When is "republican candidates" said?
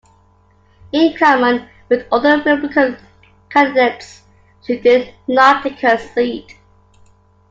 2.37-4.23